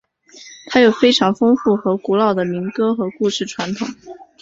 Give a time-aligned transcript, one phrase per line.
[0.71, 3.87] 它有非常丰富和古老的民歌和故事传统。